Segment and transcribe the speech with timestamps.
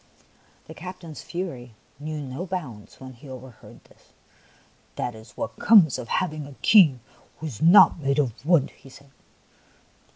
[0.65, 4.13] The captain's fury knew no bounds when he overheard this."
[4.95, 7.01] That is what comes of hav ing a king
[7.37, 9.11] who is not made of wood," he said.